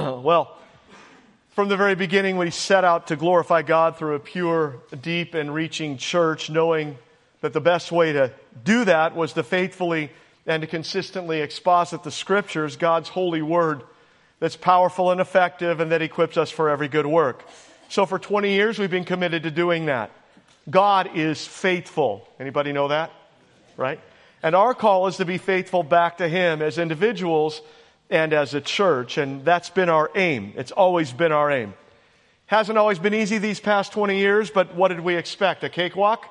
[0.22, 0.56] well,
[1.50, 5.34] from the very beginning, when he set out to glorify God through a pure, deep,
[5.34, 6.96] and reaching church, knowing
[7.42, 8.32] that the best way to
[8.64, 10.10] do that was to faithfully
[10.46, 13.82] and to consistently exposit the scriptures, God's holy word
[14.38, 17.46] that's powerful and effective and that equips us for every good work.
[17.90, 20.10] So for 20 years, we've been committed to doing that.
[20.70, 22.26] God is faithful.
[22.38, 23.10] Anybody know that?
[23.76, 24.00] Right?
[24.42, 27.60] And our call is to be faithful back to Him as individuals
[28.10, 29.16] and as a church.
[29.16, 30.52] And that's been our aim.
[30.56, 31.74] It's always been our aim.
[32.46, 35.62] Hasn't always been easy these past 20 years, but what did we expect?
[35.62, 36.26] A cakewalk?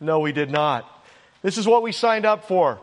[0.00, 0.86] No, we did not.
[1.42, 2.78] This is what we signed up for.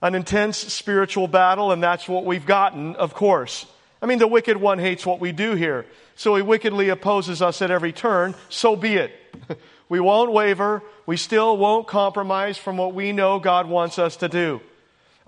[0.00, 3.66] An intense spiritual battle, and that's what we've gotten, of course.
[4.00, 5.84] I mean, the wicked one hates what we do here.
[6.16, 8.34] So he wickedly opposes us at every turn.
[8.48, 9.12] So be it.
[9.90, 10.82] we won't waver.
[11.04, 14.62] We still won't compromise from what we know God wants us to do.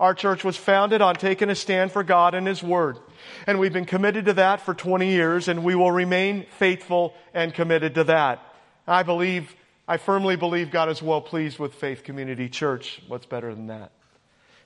[0.03, 2.99] Our church was founded on taking a stand for God and His Word.
[3.47, 7.53] And we've been committed to that for 20 years, and we will remain faithful and
[7.53, 8.41] committed to that.
[8.85, 9.55] I believe,
[9.87, 13.01] I firmly believe God is well pleased with Faith Community Church.
[13.07, 13.93] What's better than that?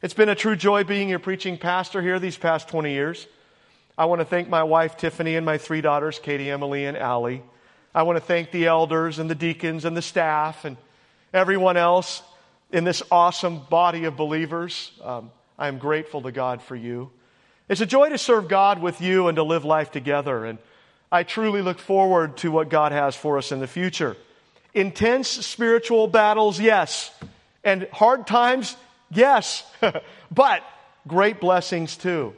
[0.02, 3.28] It's been a true joy being your preaching pastor here these past 20 years.
[3.96, 7.44] I want to thank my wife, Tiffany, and my three daughters, Katie, Emily, and Allie.
[7.94, 10.78] I want to thank the elders and the deacons and the staff and
[11.32, 12.24] everyone else
[12.72, 14.92] in this awesome body of believers.
[15.04, 17.12] Um, I am grateful to God for you.
[17.70, 20.46] It's a joy to serve God with you and to live life together.
[20.46, 20.60] And
[21.12, 24.16] I truly look forward to what God has for us in the future.
[24.74, 27.12] Intense spiritual battles, yes.
[27.64, 28.76] And hard times,
[29.10, 29.64] yes.
[30.32, 30.64] but
[31.08, 32.34] great blessings too.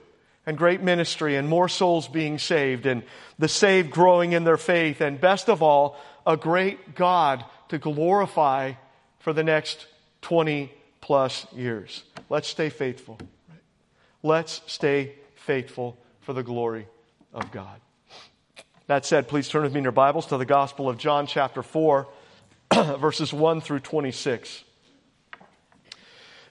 [0.45, 3.03] And great ministry and more souls being saved and
[3.37, 5.01] the saved growing in their faith.
[5.01, 8.73] And best of all, a great God to glorify
[9.19, 9.85] for the next
[10.21, 12.03] 20 plus years.
[12.29, 13.17] Let's stay faithful.
[14.21, 16.87] Let's stay faithful for the glory
[17.33, 17.79] of God.
[18.87, 21.61] That said, please turn with me in your Bibles to the Gospel of John, chapter
[21.61, 22.07] 4,
[22.73, 24.63] verses 1 through 26.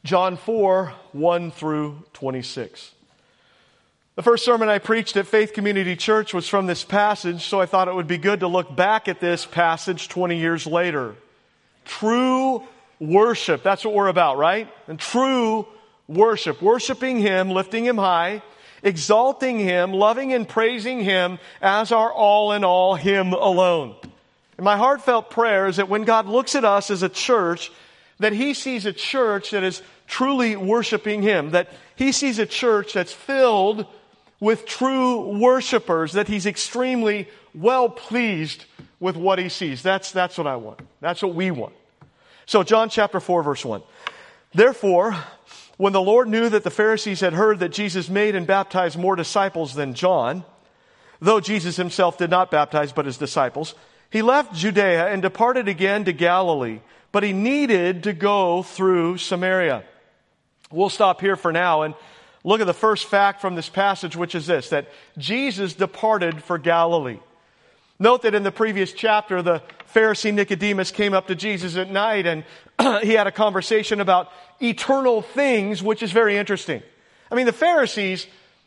[0.05, 2.93] John 4, 1 through 26.
[4.15, 7.67] The first sermon I preached at Faith Community Church was from this passage, so I
[7.67, 11.15] thought it would be good to look back at this passage 20 years later.
[11.85, 12.65] True
[13.01, 13.63] worship.
[13.63, 14.73] That's what we're about, right?
[14.87, 15.67] And true
[16.07, 16.61] worship.
[16.63, 18.43] Worshiping Him, lifting Him high,
[18.83, 23.95] exalting Him, loving and praising Him as our all in all, Him alone.
[24.57, 27.71] And my heartfelt prayer is that when God looks at us as a church,
[28.19, 32.95] that He sees a church that is truly worshiping Him, that He sees a church
[32.95, 33.87] that's filled
[34.41, 38.65] with true worshipers, that He's extremely well pleased
[38.99, 39.83] with what He sees.
[39.83, 40.81] That's, that's what I want.
[41.01, 41.75] That's what we want.
[42.49, 43.83] So, John chapter 4, verse 1.
[44.55, 45.15] Therefore,
[45.77, 49.17] when the Lord knew that the Pharisees had heard that Jesus made and baptized more
[49.17, 50.45] disciples than John,
[51.21, 53.75] though Jesus himself did not baptize but his disciples,
[54.09, 56.81] he left Judea and departed again to Galilee,
[57.13, 59.85] but he needed to go through Samaria.
[60.71, 61.95] We'll stop here for now and
[62.45, 64.89] look at the first fact from this passage, which is this that
[65.19, 67.19] Jesus departed for Galilee.
[67.99, 69.61] Note that in the previous chapter, the
[69.95, 72.45] Pharisee Nicodemus came up to Jesus at night and
[73.03, 76.83] he had a conversation about eternal things, which is very interesting.
[77.31, 78.27] I mean, the Pharisees,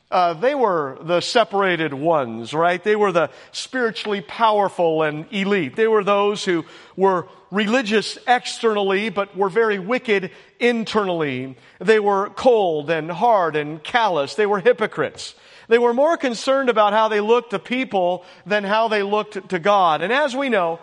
[0.09, 2.83] uh, they were the separated ones, right?
[2.83, 5.75] They were the spiritually powerful and elite.
[5.75, 6.65] They were those who
[6.95, 11.55] were religious externally, but were very wicked internally.
[11.79, 14.35] They were cold and hard and callous.
[14.35, 15.35] They were hypocrites.
[15.67, 19.59] They were more concerned about how they looked to people than how they looked to
[19.59, 20.01] God.
[20.01, 20.79] And as we know,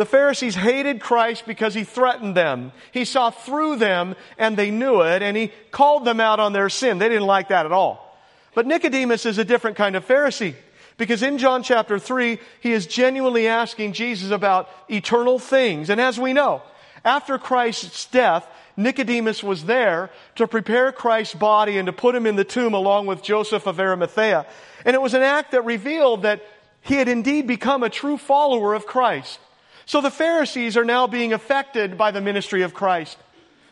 [0.00, 2.72] the Pharisees hated Christ because he threatened them.
[2.90, 6.70] He saw through them and they knew it and he called them out on their
[6.70, 6.96] sin.
[6.96, 8.18] They didn't like that at all.
[8.54, 10.54] But Nicodemus is a different kind of Pharisee
[10.96, 15.90] because in John chapter 3, he is genuinely asking Jesus about eternal things.
[15.90, 16.62] And as we know,
[17.04, 22.36] after Christ's death, Nicodemus was there to prepare Christ's body and to put him in
[22.36, 24.46] the tomb along with Joseph of Arimathea.
[24.86, 26.40] And it was an act that revealed that
[26.80, 29.38] he had indeed become a true follower of Christ.
[29.86, 33.16] So the Pharisees are now being affected by the ministry of Christ.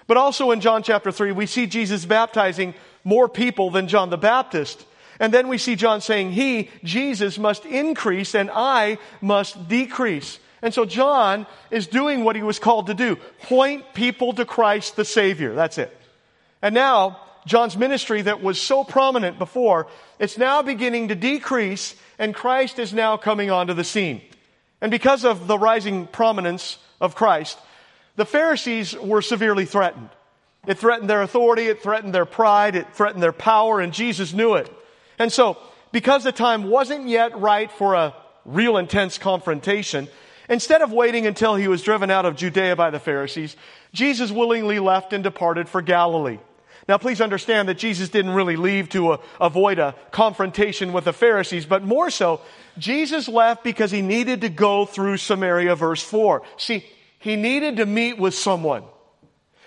[0.06, 2.74] But also in John chapter 3, we see Jesus baptizing
[3.04, 4.84] more people than John the Baptist.
[5.20, 10.38] And then we see John saying, He, Jesus, must increase and I must decrease.
[10.62, 14.96] And so John is doing what he was called to do point people to Christ
[14.96, 15.54] the Savior.
[15.54, 15.94] That's it.
[16.62, 19.86] And now, John's ministry that was so prominent before,
[20.18, 24.20] it's now beginning to decrease, and Christ is now coming onto the scene.
[24.80, 27.58] And because of the rising prominence of Christ,
[28.16, 30.10] the Pharisees were severely threatened.
[30.66, 34.54] It threatened their authority, it threatened their pride, it threatened their power, and Jesus knew
[34.54, 34.70] it.
[35.18, 35.56] And so,
[35.92, 38.14] because the time wasn't yet right for a
[38.44, 40.08] real intense confrontation,
[40.48, 43.56] instead of waiting until he was driven out of Judea by the Pharisees,
[43.92, 46.38] Jesus willingly left and departed for Galilee.
[46.88, 51.12] Now, please understand that Jesus didn't really leave to uh, avoid a confrontation with the
[51.12, 52.40] Pharisees, but more so,
[52.78, 56.42] Jesus left because he needed to go through Samaria, verse 4.
[56.56, 56.86] See,
[57.18, 58.84] he needed to meet with someone.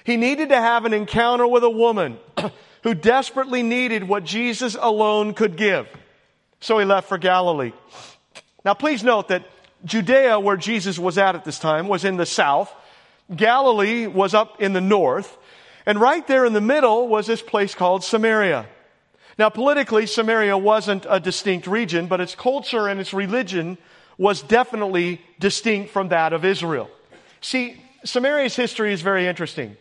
[0.03, 2.18] He needed to have an encounter with a woman
[2.83, 5.88] who desperately needed what Jesus alone could give.
[6.59, 7.74] So he left for Galilee.
[8.65, 9.45] Now, please note that
[9.85, 12.74] Judea, where Jesus was at at this time, was in the south.
[13.35, 15.38] Galilee was up in the north.
[15.85, 18.67] And right there in the middle was this place called Samaria.
[19.37, 23.77] Now, politically, Samaria wasn't a distinct region, but its culture and its religion
[24.17, 26.89] was definitely distinct from that of Israel.
[27.39, 29.77] See, Samaria's history is very interesting.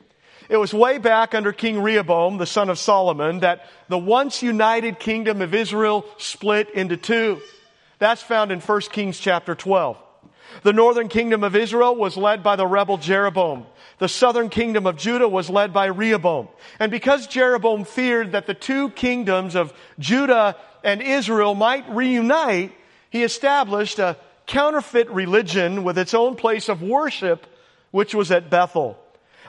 [0.48, 4.98] It was way back under King Rehoboam, the son of Solomon, that the once united
[4.98, 7.40] kingdom of Israel split into two.
[7.98, 9.96] That's found in 1 Kings chapter 12.
[10.62, 13.66] The northern kingdom of Israel was led by the rebel Jeroboam.
[14.00, 16.48] The southern kingdom of Judah was led by Rehoboam.
[16.78, 22.72] And because Jeroboam feared that the two kingdoms of Judah and Israel might reunite,
[23.10, 24.16] he established a
[24.46, 27.46] counterfeit religion with its own place of worship,
[27.90, 28.98] which was at Bethel.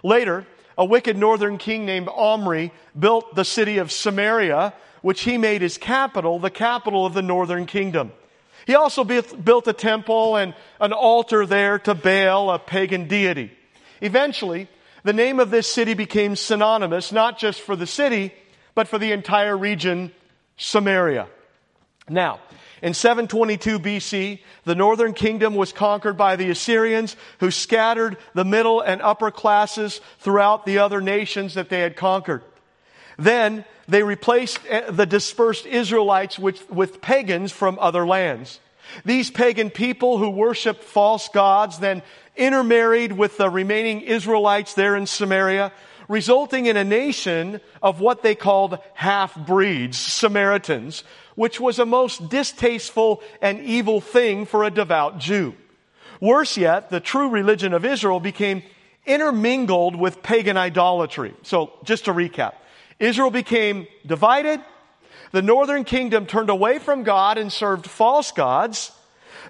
[0.04, 0.46] Later,
[0.78, 5.78] a wicked northern king named Omri built the city of Samaria, which he made his
[5.78, 8.12] capital, the capital of the northern kingdom.
[8.68, 13.52] He also built a temple and an altar there to Baal, a pagan deity.
[14.02, 14.68] Eventually,
[15.04, 18.34] the name of this city became synonymous not just for the city,
[18.76, 20.12] but for the entire region,
[20.58, 21.28] Samaria.
[22.10, 22.40] Now,
[22.82, 28.82] in 722 BC, the northern kingdom was conquered by the Assyrians who scattered the middle
[28.82, 32.44] and upper classes throughout the other nations that they had conquered.
[33.18, 38.60] Then they replaced eh, the dispersed Israelites with, with pagans from other lands.
[39.06, 42.04] These pagan people who worshiped false gods then
[42.36, 45.72] intermarried with the remaining Israelites there in Samaria,
[46.08, 51.04] resulting in a nation of what they called half breeds, Samaritans,
[51.36, 55.56] which was a most distasteful and evil thing for a devout Jew.
[56.20, 58.64] Worse yet, the true religion of Israel became
[59.06, 61.34] intermingled with pagan idolatry.
[61.42, 62.54] So, just to recap,
[63.00, 64.62] Israel became divided.
[65.32, 68.92] The northern kingdom turned away from God and served false gods.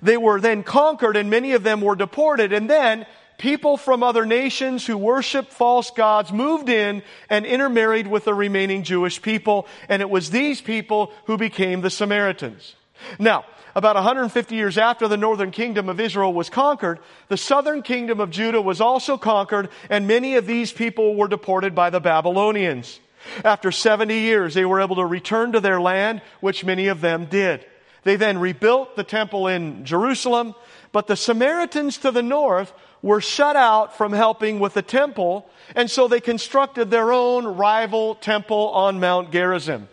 [0.01, 2.53] They were then conquered and many of them were deported.
[2.53, 3.05] And then
[3.37, 8.83] people from other nations who worshiped false gods moved in and intermarried with the remaining
[8.83, 9.67] Jewish people.
[9.89, 12.75] And it was these people who became the Samaritans.
[13.17, 16.99] Now, about 150 years after the northern kingdom of Israel was conquered,
[17.29, 21.73] the southern kingdom of Judah was also conquered, and many of these people were deported
[21.73, 22.99] by the Babylonians.
[23.43, 27.25] After 70 years, they were able to return to their land, which many of them
[27.25, 27.65] did.
[28.03, 30.55] They then rebuilt the temple in Jerusalem,
[30.91, 35.89] but the Samaritans to the north were shut out from helping with the temple, and
[35.89, 39.87] so they constructed their own rival temple on Mount Gerizim.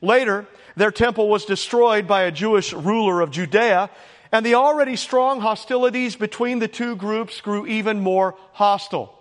[0.00, 0.46] Later,
[0.76, 3.90] their temple was destroyed by a Jewish ruler of Judea,
[4.32, 9.12] and the already strong hostilities between the two groups grew even more hostile.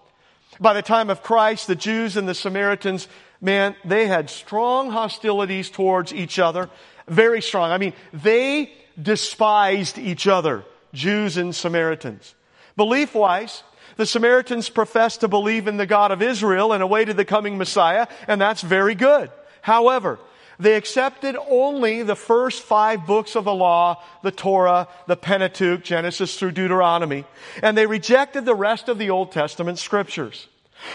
[0.59, 3.07] By the time of Christ, the Jews and the Samaritans,
[3.45, 6.69] man, they had strong hostilities towards each other,
[7.07, 7.71] very strong.
[7.71, 12.33] I mean, they despised each other, Jews and Samaritans.
[12.75, 13.63] Belief wise,
[13.97, 18.07] the Samaritans professed to believe in the God of Israel and awaited the coming Messiah,
[18.27, 19.29] and that's very good.
[19.61, 20.19] However,
[20.59, 26.37] they accepted only the first five books of the law, the Torah, the Pentateuch, Genesis
[26.39, 27.25] through Deuteronomy,
[27.61, 30.47] and they rejected the rest of the Old Testament scriptures.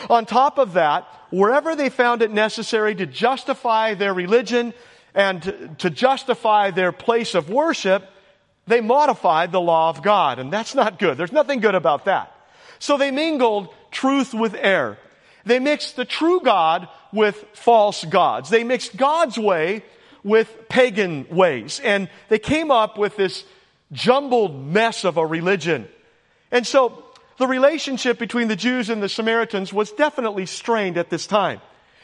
[0.08, 4.75] On top of that, wherever they found it necessary to justify their religion,
[5.14, 8.08] and to justify their place of worship,
[8.66, 10.38] they modified the law of God.
[10.38, 11.16] And that's not good.
[11.16, 12.32] There's nothing good about that.
[12.78, 14.99] So they mingled truth with error.
[15.44, 18.50] They mixed the true God with false gods.
[18.50, 19.82] They mixed God's way
[20.22, 21.80] with pagan ways.
[21.82, 23.44] And they came up with this
[23.90, 25.88] jumbled mess of a religion.
[26.52, 27.04] And so
[27.40, 31.62] the relationship between the Jews and the Samaritans was definitely strained at this time.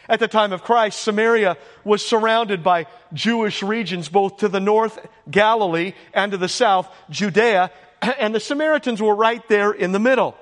[0.08, 4.98] At the time of Christ, Samaria was surrounded by Jewish regions, both to the north,
[5.30, 7.70] Galilee, and to the south, Judea,
[8.18, 10.34] and the Samaritans were right there in the middle.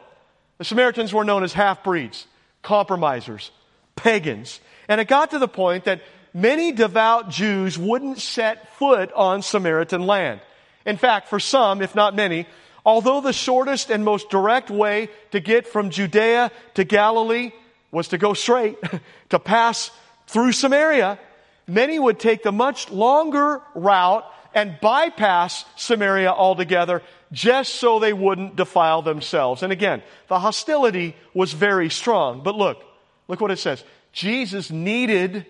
[0.59, 2.29] The Samaritans were known as half-breeds,
[2.63, 3.51] compromisers,
[3.97, 4.61] pagans.
[4.87, 10.07] And it got to the point that many devout Jews wouldn't set foot on Samaritan
[10.07, 10.41] land.
[10.87, 12.47] In fact, for some, if not many,
[12.85, 17.53] although the shortest and most direct way to get from Judea to Galilee
[17.91, 18.77] was to go straight,
[19.31, 19.91] to pass
[20.27, 21.19] through Samaria.
[21.67, 24.25] many would take the much longer route
[24.55, 29.63] and bypass Samaria altogether just so they wouldn't defile themselves.
[29.63, 32.43] And again, the hostility was very strong.
[32.43, 32.83] But look,
[33.27, 33.83] look what it says.
[34.13, 35.47] Jesus needed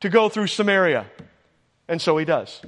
[0.00, 1.06] to go through Samaria.
[1.88, 2.60] And so he does.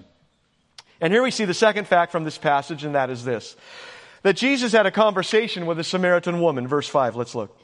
[1.00, 3.56] And here we see the second fact from this passage, and that is this
[4.22, 6.66] that Jesus had a conversation with a Samaritan woman.
[6.66, 7.56] Verse 5, let's look.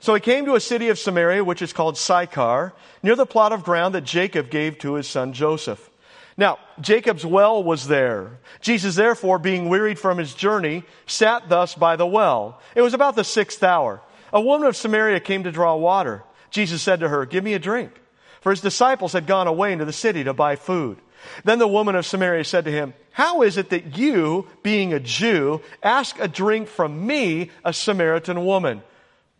[0.00, 3.52] So he came to a city of Samaria, which is called Sychar, near the plot
[3.52, 5.88] of ground that Jacob gave to his son Joseph.
[6.36, 8.38] Now, Jacob's well was there.
[8.60, 12.60] Jesus, therefore, being wearied from his journey, sat thus by the well.
[12.76, 14.00] It was about the sixth hour.
[14.32, 16.22] A woman of Samaria came to draw water.
[16.50, 17.92] Jesus said to her, Give me a drink.
[18.40, 20.98] For his disciples had gone away into the city to buy food.
[21.44, 25.00] Then the woman of Samaria said to him, How is it that you, being a
[25.00, 28.82] Jew, ask a drink from me, a Samaritan woman?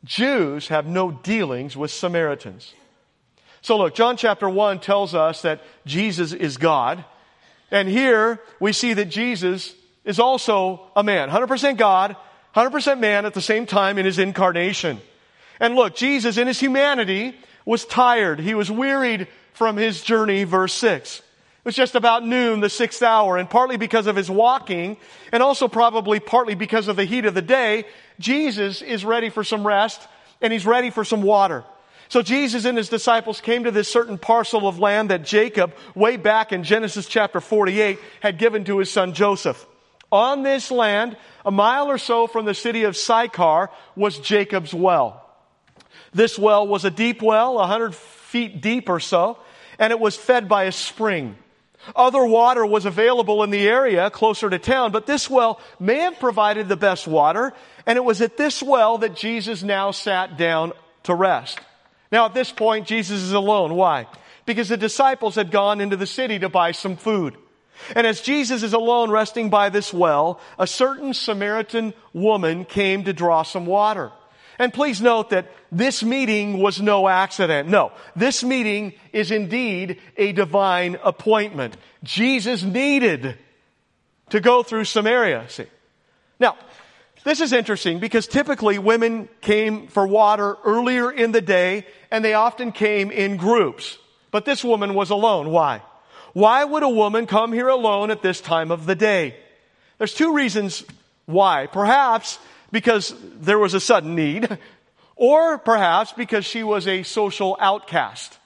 [0.04, 2.74] Jews have no dealings with Samaritans.
[3.62, 7.04] So look, John chapter 1 tells us that Jesus is God.
[7.70, 12.16] And here we see that Jesus is also a man, 100% God,
[12.54, 15.00] 100% man at the same time in his incarnation.
[15.60, 18.40] And look, Jesus in his humanity was tired.
[18.40, 21.22] He was wearied from his journey, verse 6
[21.68, 24.96] was just about noon, the sixth hour, and partly because of his walking,
[25.32, 27.84] and also probably partly because of the heat of the day,
[28.18, 30.00] Jesus is ready for some rest,
[30.40, 31.64] and he's ready for some water.
[32.08, 36.16] So Jesus and his disciples came to this certain parcel of land that Jacob, way
[36.16, 39.66] back in Genesis chapter 48, had given to his son Joseph.
[40.10, 45.22] On this land, a mile or so from the city of Sychar, was Jacob's well.
[46.14, 49.36] This well was a deep well, a hundred feet deep or so,
[49.78, 51.36] and it was fed by a spring.
[51.96, 56.18] Other water was available in the area closer to town, but this well may have
[56.18, 57.52] provided the best water,
[57.86, 60.72] and it was at this well that Jesus now sat down
[61.04, 61.60] to rest.
[62.10, 63.74] Now, at this point, Jesus is alone.
[63.74, 64.06] Why?
[64.46, 67.36] Because the disciples had gone into the city to buy some food.
[67.94, 73.12] And as Jesus is alone resting by this well, a certain Samaritan woman came to
[73.12, 74.10] draw some water.
[74.58, 77.68] And please note that this meeting was no accident.
[77.68, 81.76] No, this meeting is indeed a divine appointment.
[82.02, 83.36] Jesus needed
[84.30, 85.48] to go through Samaria.
[85.48, 85.66] See?
[86.40, 86.56] Now,
[87.24, 92.34] this is interesting because typically women came for water earlier in the day and they
[92.34, 93.98] often came in groups.
[94.30, 95.50] But this woman was alone.
[95.50, 95.82] Why?
[96.32, 99.36] Why would a woman come here alone at this time of the day?
[99.98, 100.84] There's two reasons
[101.26, 101.66] why.
[101.66, 102.38] Perhaps
[102.70, 104.58] because there was a sudden need,
[105.16, 108.38] or perhaps because she was a social outcast.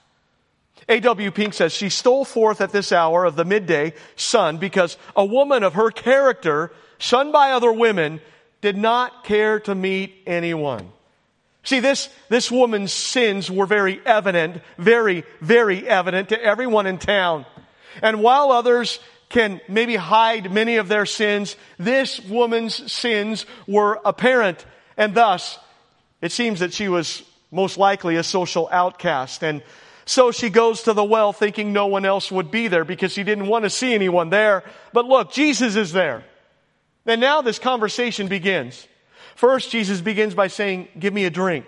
[0.89, 1.31] A.W.
[1.31, 5.63] Pink says, She stole forth at this hour of the midday sun because a woman
[5.63, 8.21] of her character, shunned by other women,
[8.61, 10.91] did not care to meet anyone.
[11.63, 17.45] See, this, this woman's sins were very evident, very, very evident to everyone in town.
[18.01, 18.99] And while others
[19.33, 24.63] can maybe hide many of their sins, this woman's sins were apparent.
[24.95, 25.59] And thus,
[26.21, 29.43] it seems that she was most likely a social outcast.
[29.43, 29.63] And
[30.05, 33.23] so she goes to the well thinking no one else would be there because she
[33.23, 34.63] didn't want to see anyone there.
[34.93, 36.23] But look, Jesus is there.
[37.07, 38.87] And now this conversation begins.
[39.35, 41.65] First, Jesus begins by saying, give me a drink.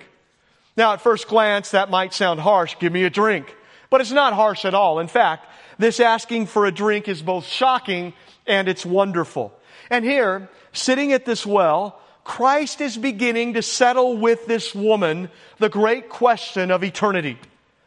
[0.78, 2.76] Now, at first glance, that might sound harsh.
[2.80, 3.54] Give me a drink.
[3.90, 5.00] But it's not harsh at all.
[5.00, 8.14] In fact, this asking for a drink is both shocking
[8.48, 9.54] and it's wonderful.
[9.90, 15.30] And here, sitting at this well, Christ is beginning to settle with this woman
[15.60, 17.38] the great question of eternity.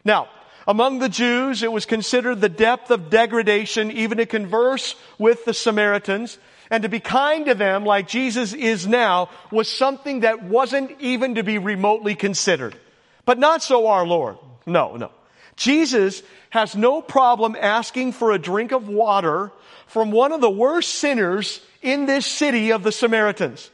[0.05, 0.29] Now,
[0.67, 5.55] among the Jews, it was considered the depth of degradation even to converse with the
[5.55, 6.39] Samaritans
[6.71, 11.37] and to be kind to them like Jesus is now was something that wasn't even
[11.37, 12.77] to be remotely considered.
[13.25, 14.37] But not so our Lord.
[14.67, 15.11] No, no.
[15.59, 19.51] Jesus has no problem asking for a drink of water
[19.89, 23.71] from one of the worst sinners in this city of the Samaritans.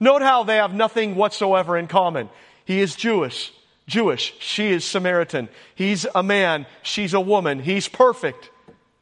[0.00, 2.28] Note how they have nothing whatsoever in common.
[2.64, 3.52] He is Jewish.
[3.86, 4.34] Jewish.
[4.40, 5.48] She is Samaritan.
[5.76, 6.66] He's a man.
[6.82, 7.60] She's a woman.
[7.60, 8.50] He's perfect.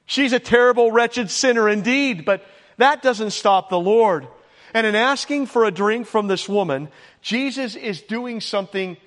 [0.05, 2.45] She's a terrible, wretched sinner indeed, but
[2.77, 4.27] that doesn't stop the Lord.
[4.75, 6.89] And in asking for a drink from this woman,
[7.23, 8.99] Jesus is doing something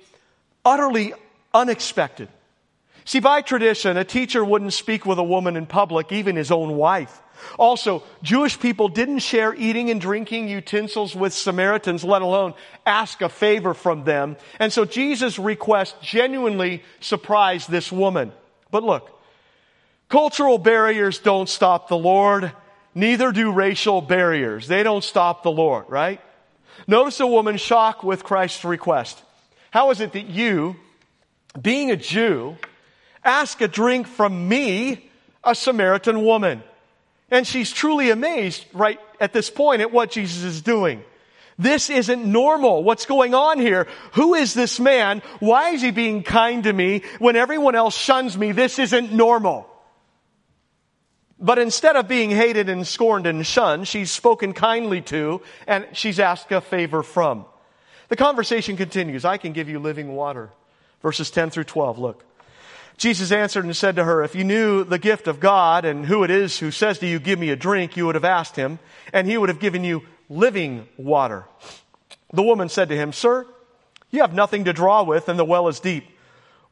[0.64, 1.14] utterly
[1.52, 2.28] unexpected.
[3.04, 6.76] See, by tradition, a teacher wouldn't speak with a woman in public, even his own
[6.76, 7.20] wife.
[7.58, 12.54] Also, Jewish people didn't share eating and drinking utensils with Samaritans, let alone
[12.86, 14.36] ask a favor from them.
[14.58, 18.32] And so Jesus' request genuinely surprised this woman.
[18.70, 19.10] But look,
[20.08, 22.52] cultural barriers don't stop the Lord.
[22.94, 24.66] Neither do racial barriers.
[24.68, 26.20] They don't stop the Lord, right?
[26.86, 29.22] Notice a woman shocked with Christ's request.
[29.70, 30.76] How is it that you,
[31.60, 32.56] being a Jew,
[33.24, 35.10] ask a drink from me,
[35.42, 36.62] a Samaritan woman?
[37.30, 41.02] And she's truly amazed right at this point at what Jesus is doing.
[41.58, 42.82] This isn't normal.
[42.82, 43.86] What's going on here?
[44.12, 45.22] Who is this man?
[45.38, 48.52] Why is he being kind to me when everyone else shuns me?
[48.52, 49.68] This isn't normal.
[51.38, 56.18] But instead of being hated and scorned and shunned, she's spoken kindly to and she's
[56.18, 57.44] asked a favor from.
[58.08, 59.24] The conversation continues.
[59.24, 60.50] I can give you living water.
[61.02, 61.98] Verses 10 through 12.
[61.98, 62.24] Look.
[62.96, 66.24] Jesus answered and said to her, If you knew the gift of God and who
[66.24, 68.78] it is who says to you, Give me a drink, you would have asked him,
[69.12, 71.44] and he would have given you living water.
[72.32, 73.46] The woman said to him, Sir,
[74.10, 76.06] you have nothing to draw with, and the well is deep.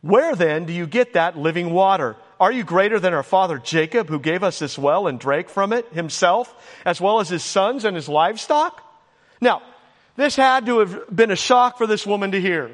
[0.00, 2.16] Where then do you get that living water?
[2.40, 5.72] Are you greater than our father Jacob, who gave us this well and drank from
[5.72, 6.52] it himself,
[6.84, 8.82] as well as his sons and his livestock?
[9.40, 9.62] Now,
[10.16, 12.72] this had to have been a shock for this woman to hear.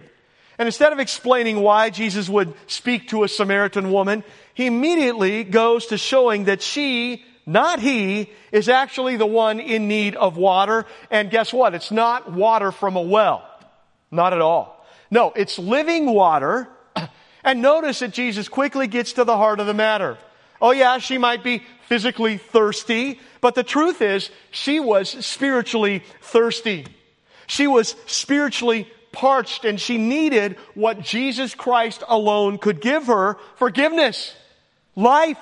[0.58, 4.24] And instead of explaining why Jesus would speak to a Samaritan woman,
[4.54, 10.14] he immediately goes to showing that she not he, is actually the one in need
[10.16, 10.84] of water.
[11.10, 11.74] And guess what?
[11.74, 13.42] It's not water from a well.
[14.10, 14.86] Not at all.
[15.10, 16.68] No, it's living water.
[17.44, 20.18] And notice that Jesus quickly gets to the heart of the matter.
[20.60, 26.84] Oh yeah, she might be physically thirsty, but the truth is she was spiritually thirsty.
[27.46, 34.34] She was spiritually parched and she needed what Jesus Christ alone could give her forgiveness,
[34.96, 35.38] life,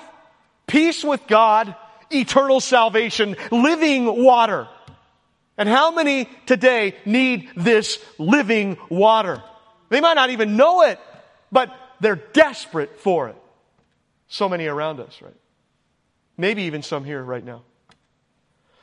[0.67, 1.75] peace with God,
[2.09, 4.67] eternal salvation, living water.
[5.57, 9.41] And how many today need this living water?
[9.89, 10.99] They might not even know it,
[11.51, 13.35] but they're desperate for it.
[14.27, 15.33] So many around us, right?
[16.37, 17.63] Maybe even some here right now.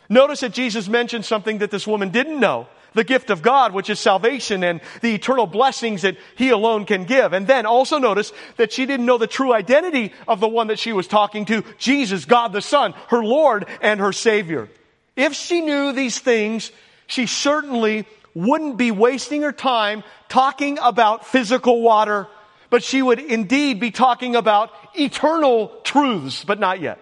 [0.09, 3.91] Notice that Jesus mentioned something that this woman didn't know the gift of God, which
[3.91, 7.33] is salvation and the eternal blessings that He alone can give.
[7.33, 10.79] And then also notice that she didn't know the true identity of the one that
[10.79, 14.69] she was talking to, Jesus, God the Son, her Lord and her Savior.
[15.17, 16.73] If she knew these things,
[17.07, 22.27] she certainly wouldn't be wasting her time talking about physical water,
[22.71, 26.99] but she would indeed be talking about eternal truths, but not yet.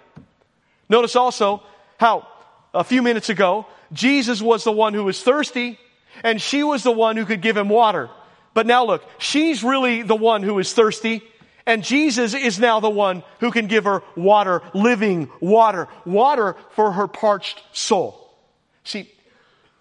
[0.88, 1.62] Notice also
[1.98, 2.28] how
[2.74, 5.78] a few minutes ago, Jesus was the one who was thirsty
[6.22, 8.10] and she was the one who could give him water.
[8.54, 11.22] But now look, she's really the one who is thirsty
[11.66, 16.92] and Jesus is now the one who can give her water, living water, water for
[16.92, 18.18] her parched soul.
[18.84, 19.10] See,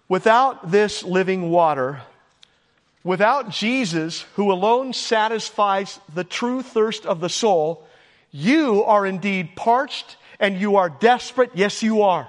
[0.08, 2.02] without this living water,
[3.02, 7.86] without Jesus, who alone satisfies the true thirst of the soul,
[8.30, 11.50] you are indeed parched and you are desperate.
[11.54, 12.28] Yes, you are.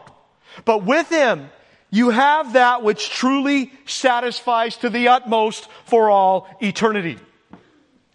[0.66, 1.50] But with Him,
[1.94, 7.20] you have that which truly satisfies to the utmost for all eternity.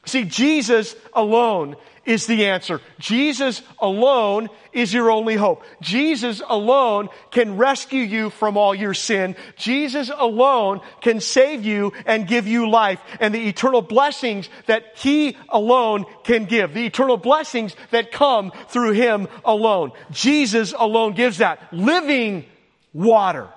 [0.05, 2.81] See, Jesus alone is the answer.
[2.99, 5.63] Jesus alone is your only hope.
[5.81, 9.37] Jesus alone can rescue you from all your sin.
[9.55, 15.37] Jesus alone can save you and give you life and the eternal blessings that He
[15.51, 16.75] alone can give.
[16.75, 19.93] The eternal blessings that come through Him alone.
[20.11, 22.45] Jesus alone gives that living
[22.93, 23.51] water.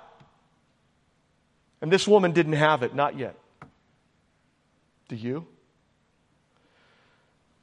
[1.82, 3.34] And this woman didn't have it, not yet.
[5.08, 5.46] Do you?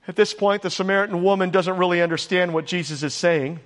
[0.08, 3.62] At this point, the Samaritan woman doesn't really understand what Jesus is saying.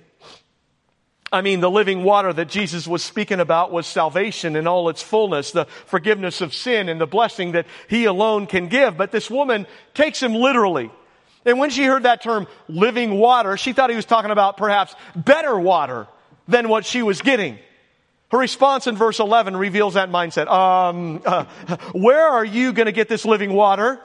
[1.32, 5.02] I mean, the living water that Jesus was speaking about was salvation in all its
[5.02, 8.96] fullness, the forgiveness of sin and the blessing that he alone can give.
[8.96, 10.92] But this woman takes him literally.
[11.44, 14.94] And when she heard that term, living water, she thought he was talking about perhaps
[15.16, 16.06] better water
[16.46, 17.58] than what she was getting.
[18.34, 20.48] Her response in verse 11 reveals that mindset.
[20.50, 21.44] Um, uh,
[21.92, 24.00] where are you going to get this living water?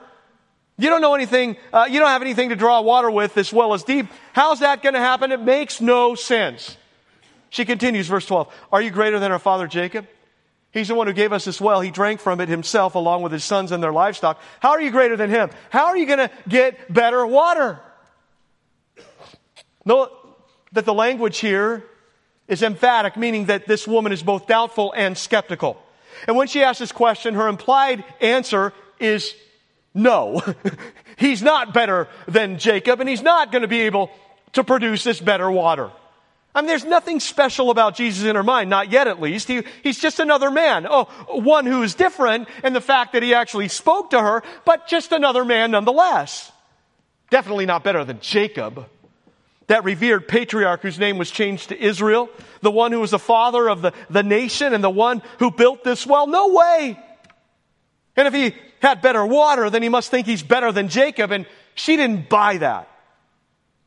[0.77, 3.73] You don't know anything, uh, you don't have anything to draw water with this well
[3.73, 4.05] is deep.
[4.33, 5.31] How's that going to happen?
[5.31, 6.77] It makes no sense.
[7.49, 8.53] She continues, verse 12.
[8.71, 10.05] Are you greater than our father Jacob?
[10.69, 11.81] He's the one who gave us this well.
[11.81, 14.39] He drank from it himself along with his sons and their livestock.
[14.59, 15.49] How are you greater than him?
[15.71, 17.79] How are you going to get better water?
[19.85, 20.11] Note
[20.73, 21.83] that the language here
[22.49, 25.81] is emphatic, meaning that this woman is both doubtful and skeptical.
[26.27, 29.33] And when she asks this question, her implied answer is
[29.93, 30.41] no.
[31.17, 34.12] he's not better than Jacob, and he's not going to be able
[34.53, 35.91] to produce this better water.
[36.53, 39.47] I mean, there's nothing special about Jesus in her mind, not yet at least.
[39.47, 40.88] He, he's just another man.
[40.89, 44.88] Oh, one who is different in the fact that he actually spoke to her, but
[44.88, 46.51] just another man nonetheless.
[47.29, 48.89] Definitely not better than Jacob
[49.69, 52.27] that revered patriarch whose name was changed to Israel,
[52.62, 55.84] the one who was the father of the, the nation and the one who built
[55.84, 56.25] this well?
[56.25, 56.99] No way.
[58.15, 61.45] And if he had better water, then he must think he's better than Jacob, and
[61.75, 62.89] she didn't buy that.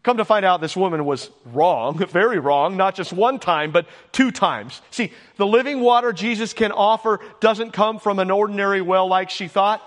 [0.05, 3.87] Come to find out, this woman was wrong, very wrong, not just one time, but
[4.12, 4.81] two times.
[4.92, 9.49] See, the living water Jesus can offer doesn't come from an ordinary well like she
[9.49, 9.83] thought.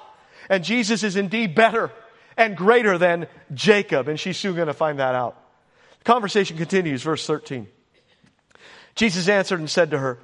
[0.49, 1.89] And Jesus is indeed better
[2.35, 4.09] and greater than Jacob.
[4.09, 5.41] And she's soon going to find that out.
[6.05, 7.67] Conversation continues, verse 13.
[8.93, 10.19] Jesus answered and said to her,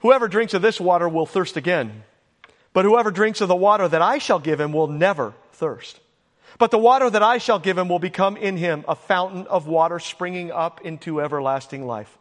[0.00, 2.02] Whoever drinks of this water will thirst again.
[2.72, 6.00] But whoever drinks of the water that I shall give him will never thirst.
[6.58, 9.66] But the water that I shall give him will become in him a fountain of
[9.66, 12.18] water springing up into everlasting life.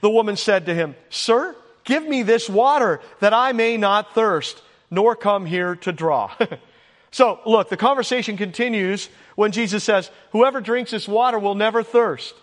[0.00, 4.60] The woman said to him, Sir, give me this water that I may not thirst,
[4.90, 6.32] nor come here to draw.
[7.10, 12.34] so, look, the conversation continues when Jesus says, Whoever drinks this water will never thirst.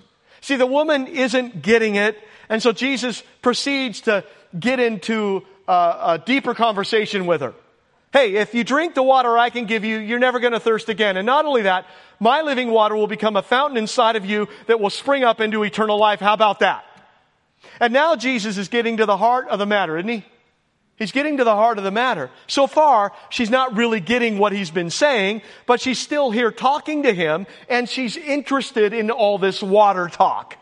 [0.42, 2.18] See, the woman isn't getting it,
[2.50, 4.24] and so Jesus proceeds to
[4.58, 7.54] get into a, a deeper conversation with her.
[8.14, 10.90] Hey, if you drink the water I can give you, you're never going to thirst
[10.90, 11.18] again.
[11.18, 11.86] And not only that,
[12.20, 15.64] my living water will become a fountain inside of you that will spring up into
[15.64, 16.20] eternal life.
[16.20, 16.86] How about that?
[17.80, 20.26] And now Jesus is getting to the heart of the matter, isn't he?
[20.98, 22.32] He's getting to the heart of the matter.
[22.48, 27.04] So far, she's not really getting what he's been saying, but she's still here talking
[27.04, 30.58] to him, and she's interested in all this water talk.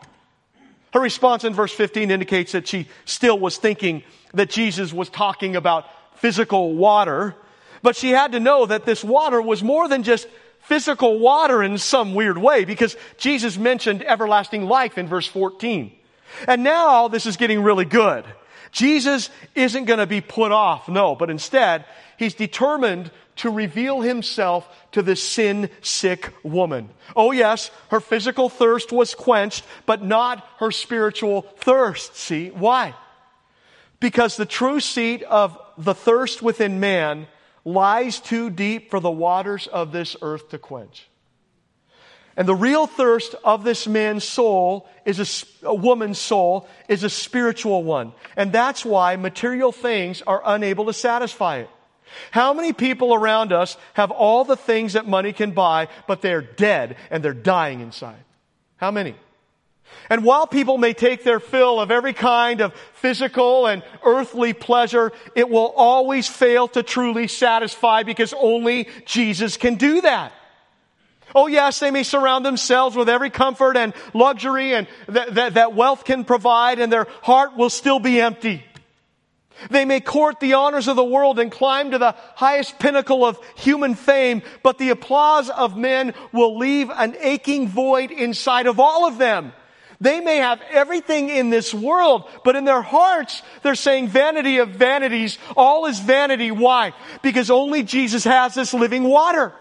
[0.92, 4.02] Her response in verse 15 indicates that she still was thinking
[4.34, 7.34] that Jesus was talking about physical water,
[7.82, 10.28] but she had to know that this water was more than just
[10.60, 15.92] physical water in some weird way because Jesus mentioned everlasting life in verse 14.
[16.46, 18.24] And now this is getting really good.
[18.76, 21.86] Jesus isn't going to be put off, no, but instead,
[22.18, 26.90] he's determined to reveal himself to this sin sick woman.
[27.16, 32.16] Oh yes, her physical thirst was quenched, but not her spiritual thirst.
[32.16, 32.92] See, why?
[33.98, 37.28] Because the true seat of the thirst within man
[37.64, 41.08] lies too deep for the waters of this earth to quench.
[42.36, 45.18] And the real thirst of this man's soul is
[45.64, 48.12] a, a, woman's soul is a spiritual one.
[48.36, 51.70] And that's why material things are unable to satisfy it.
[52.30, 56.42] How many people around us have all the things that money can buy, but they're
[56.42, 58.22] dead and they're dying inside?
[58.76, 59.16] How many?
[60.10, 65.12] And while people may take their fill of every kind of physical and earthly pleasure,
[65.34, 70.32] it will always fail to truly satisfy because only Jesus can do that.
[71.36, 75.74] Oh yes, they may surround themselves with every comfort and luxury and that, that, that
[75.74, 78.64] wealth can provide and their heart will still be empty.
[79.68, 83.38] They may court the honors of the world and climb to the highest pinnacle of
[83.54, 89.06] human fame, but the applause of men will leave an aching void inside of all
[89.06, 89.52] of them.
[90.00, 94.70] They may have everything in this world, but in their hearts, they're saying vanity of
[94.70, 95.36] vanities.
[95.54, 96.50] All is vanity.
[96.50, 96.94] Why?
[97.20, 99.52] Because only Jesus has this living water.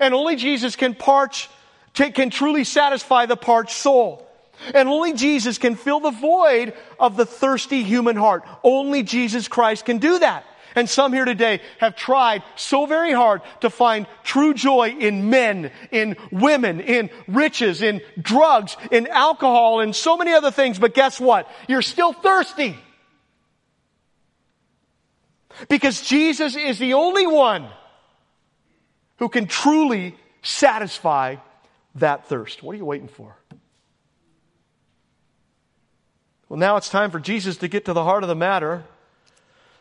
[0.00, 1.48] And only Jesus can parch,
[1.94, 4.26] can truly satisfy the parched soul.
[4.74, 8.44] And only Jesus can fill the void of the thirsty human heart.
[8.62, 10.44] Only Jesus Christ can do that.
[10.76, 15.70] And some here today have tried so very hard to find true joy in men,
[15.92, 20.78] in women, in riches, in drugs, in alcohol, and so many other things.
[20.78, 21.48] But guess what?
[21.68, 22.76] You're still thirsty.
[25.68, 27.68] Because Jesus is the only one
[29.18, 31.36] who can truly satisfy
[31.96, 32.62] that thirst.
[32.62, 33.36] What are you waiting for?
[36.48, 38.84] Well, now it's time for Jesus to get to the heart of the matter.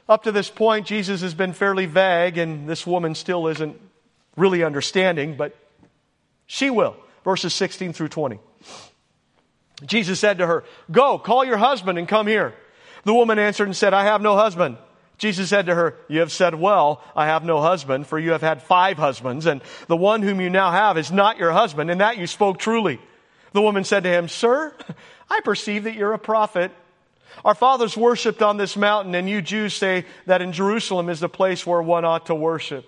[0.07, 3.79] Up to this point, Jesus has been fairly vague, and this woman still isn't
[4.35, 5.55] really understanding, but
[6.45, 6.95] she will.
[7.23, 8.39] Verses 16 through 20.
[9.85, 12.53] Jesus said to her, Go, call your husband and come here.
[13.03, 14.77] The woman answered and said, I have no husband.
[15.23, 18.41] Jesus said to her, You have said well, I have no husband, for you have
[18.41, 22.01] had five husbands, and the one whom you now have is not your husband, and
[22.01, 22.99] that you spoke truly.
[23.53, 24.75] The woman said to him, Sir,
[25.29, 26.73] I perceive that you're a prophet.
[27.45, 31.29] Our fathers worshiped on this mountain, and you Jews say that in Jerusalem is the
[31.29, 32.85] place where one ought to worship.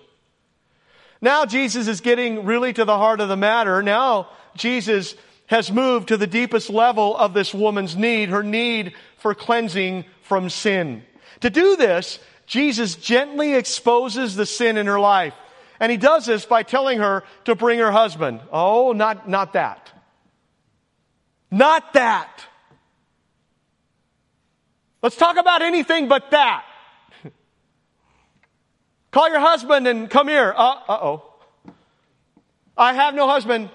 [1.22, 3.82] Now Jesus is getting really to the heart of the matter.
[3.82, 5.14] Now Jesus
[5.46, 10.50] has moved to the deepest level of this woman's need, her need for cleansing from
[10.50, 11.02] sin.
[11.40, 15.34] To do this, Jesus gently exposes the sin in her life.
[15.78, 18.40] And he does this by telling her to bring her husband.
[18.50, 19.90] Oh, not, not that.
[21.50, 22.44] Not that.
[25.02, 26.64] Let's talk about anything but that.
[29.10, 30.54] Call your husband and come here.
[30.56, 31.34] Uh oh.
[32.76, 33.70] I have no husband.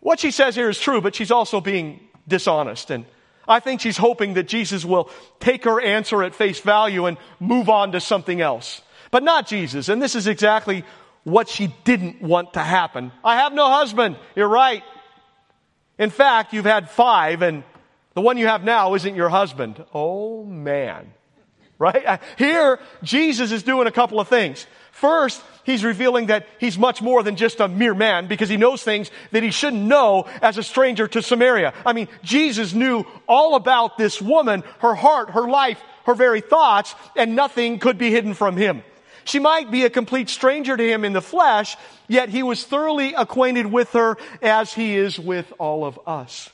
[0.00, 2.90] What she says here is true, but she's also being dishonest.
[2.90, 3.06] And
[3.48, 7.68] I think she's hoping that Jesus will take her answer at face value and move
[7.68, 8.82] on to something else.
[9.10, 9.88] But not Jesus.
[9.88, 10.84] And this is exactly
[11.24, 13.12] what she didn't want to happen.
[13.24, 14.16] I have no husband.
[14.36, 14.82] You're right.
[15.98, 17.64] In fact, you've had five, and
[18.14, 19.84] the one you have now isn't your husband.
[19.92, 21.12] Oh, man.
[21.78, 22.20] Right?
[22.38, 24.66] Here, Jesus is doing a couple of things.
[24.92, 28.82] First, he's revealing that he's much more than just a mere man because he knows
[28.82, 31.74] things that he shouldn't know as a stranger to Samaria.
[31.84, 36.94] I mean, Jesus knew all about this woman, her heart, her life, her very thoughts,
[37.16, 38.82] and nothing could be hidden from him.
[39.24, 41.76] She might be a complete stranger to him in the flesh,
[42.08, 46.48] yet he was thoroughly acquainted with her as he is with all of us.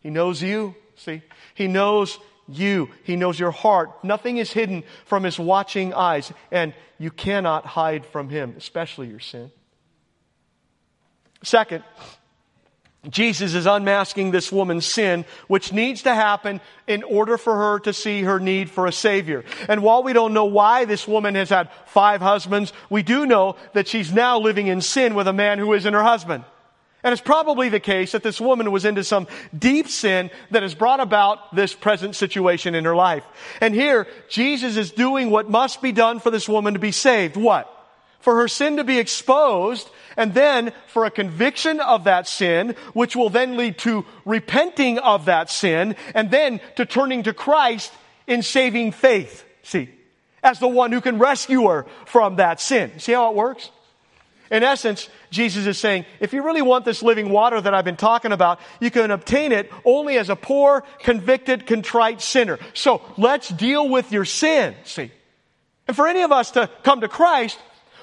[0.00, 1.22] He knows you, see?
[1.54, 2.18] He knows
[2.48, 2.88] you.
[3.04, 4.02] He knows your heart.
[4.02, 6.32] Nothing is hidden from his watching eyes.
[6.50, 9.50] And you cannot hide from him, especially your sin.
[11.42, 11.84] Second,
[13.08, 17.92] Jesus is unmasking this woman's sin, which needs to happen in order for her to
[17.92, 19.44] see her need for a Savior.
[19.68, 23.56] And while we don't know why this woman has had five husbands, we do know
[23.72, 26.44] that she's now living in sin with a man who isn't her husband.
[27.08, 30.74] And it's probably the case that this woman was into some deep sin that has
[30.74, 33.24] brought about this present situation in her life.
[33.62, 37.38] And here, Jesus is doing what must be done for this woman to be saved.
[37.38, 37.66] What?
[38.20, 43.16] For her sin to be exposed, and then for a conviction of that sin, which
[43.16, 47.90] will then lead to repenting of that sin, and then to turning to Christ
[48.26, 49.46] in saving faith.
[49.62, 49.88] See,
[50.42, 52.98] as the one who can rescue her from that sin.
[52.98, 53.70] See how it works?
[54.50, 57.96] In essence, Jesus is saying, if you really want this living water that I've been
[57.96, 62.58] talking about, you can obtain it only as a poor, convicted, contrite sinner.
[62.72, 65.10] So let's deal with your sin, see.
[65.86, 67.58] And for any of us to come to Christ,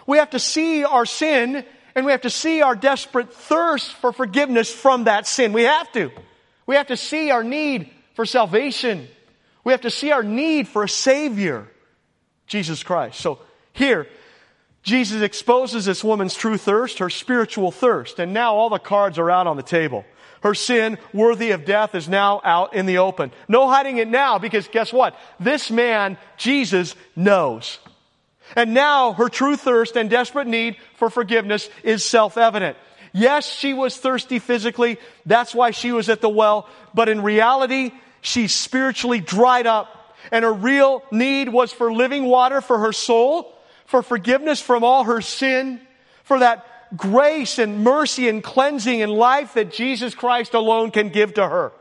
[0.05, 4.11] we have to see our sin and we have to see our desperate thirst for
[4.11, 5.53] forgiveness from that sin.
[5.53, 6.11] We have to.
[6.67, 9.07] We have to see our need for salvation.
[9.63, 11.67] We have to see our need for a Savior,
[12.47, 13.19] Jesus Christ.
[13.19, 13.39] So
[13.73, 14.07] here,
[14.85, 19.31] Jesus exposes this woman's true thirst, her spiritual thirst, and now all the cards are
[19.31, 20.05] out on the table.
[20.43, 23.31] Her sin, worthy of death, is now out in the open.
[23.47, 25.17] No hiding it now because guess what?
[25.39, 27.79] This man, Jesus, knows.
[28.55, 32.77] And now her true thirst and desperate need for forgiveness is self-evident.
[33.11, 34.99] Yes, she was thirsty physically.
[35.25, 36.69] That's why she was at the well.
[36.93, 37.89] But in reality,
[38.21, 40.15] she's spiritually dried up.
[40.31, 43.54] And her real need was for living water for her soul
[43.85, 45.79] for forgiveness from all her sin,
[46.23, 51.35] for that grace and mercy and cleansing and life that Jesus Christ alone can give
[51.35, 51.71] to her.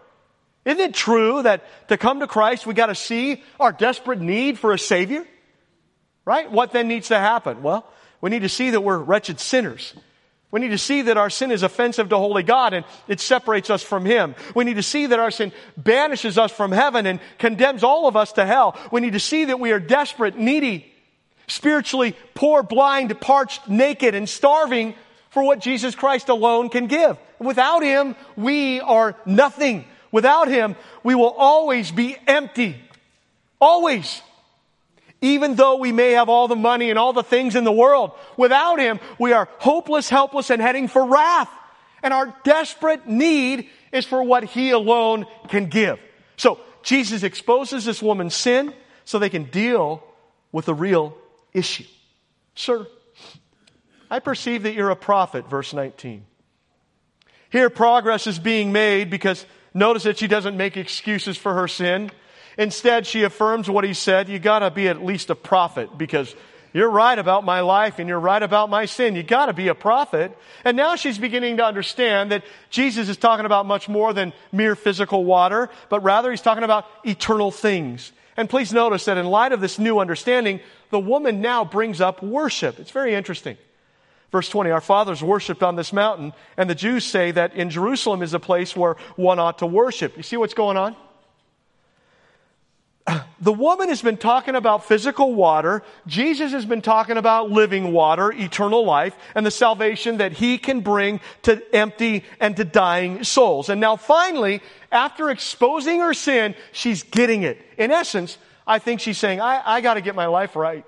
[0.64, 4.58] Isn't it true that to come to Christ, we got to see our desperate need
[4.58, 5.24] for a Savior?
[6.24, 6.50] Right?
[6.50, 7.62] What then needs to happen?
[7.62, 7.86] Well,
[8.20, 9.92] we need to see that we're wretched sinners.
[10.50, 13.70] We need to see that our sin is offensive to holy God and it separates
[13.70, 14.34] us from Him.
[14.54, 18.16] We need to see that our sin banishes us from heaven and condemns all of
[18.16, 18.78] us to hell.
[18.90, 20.93] We need to see that we are desperate, needy,
[21.46, 24.94] spiritually poor, blind, parched, naked, and starving
[25.30, 27.18] for what Jesus Christ alone can give.
[27.38, 29.84] Without Him, we are nothing.
[30.12, 32.80] Without Him, we will always be empty.
[33.60, 34.22] Always.
[35.20, 38.12] Even though we may have all the money and all the things in the world,
[38.36, 41.50] without Him, we are hopeless, helpless, and heading for wrath.
[42.02, 45.98] And our desperate need is for what He alone can give.
[46.36, 50.04] So, Jesus exposes this woman's sin so they can deal
[50.52, 51.16] with the real
[51.54, 51.84] issue.
[52.54, 52.86] Sir,
[54.10, 56.26] I perceive that you're a prophet, verse 19.
[57.50, 62.10] Here, progress is being made because notice that she doesn't make excuses for her sin.
[62.58, 64.28] Instead, she affirms what he said.
[64.28, 66.34] You gotta be at least a prophet because
[66.72, 69.14] you're right about my life and you're right about my sin.
[69.14, 70.36] You gotta be a prophet.
[70.64, 74.74] And now she's beginning to understand that Jesus is talking about much more than mere
[74.74, 78.12] physical water, but rather he's talking about eternal things.
[78.36, 82.22] And please notice that in light of this new understanding, the woman now brings up
[82.22, 82.78] worship.
[82.78, 83.56] It's very interesting.
[84.32, 88.20] Verse 20, our fathers worshiped on this mountain, and the Jews say that in Jerusalem
[88.20, 90.16] is a place where one ought to worship.
[90.16, 90.96] You see what's going on?
[93.44, 95.82] The woman has been talking about physical water.
[96.06, 100.80] Jesus has been talking about living water, eternal life, and the salvation that he can
[100.80, 103.68] bring to empty and to dying souls.
[103.68, 107.60] And now finally, after exposing her sin, she's getting it.
[107.76, 110.86] In essence, I think she's saying, I, I got to get my life right.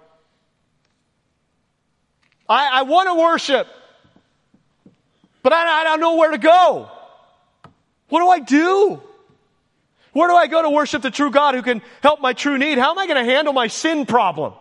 [2.49, 3.69] I, I want to worship,
[5.42, 6.88] but I, I don't know where to go.
[8.09, 9.03] What do I do?
[10.16, 12.79] Where do I go to worship the true God who can help my true need?
[12.79, 14.55] How am I going to handle my sin problem?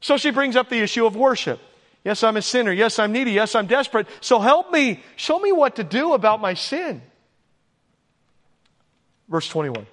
[0.00, 1.60] So she brings up the issue of worship.
[2.02, 2.72] Yes, I'm a sinner.
[2.72, 3.30] Yes, I'm needy.
[3.30, 4.08] Yes, I'm desperate.
[4.20, 5.00] So help me.
[5.14, 7.02] Show me what to do about my sin.
[9.28, 9.86] Verse 21.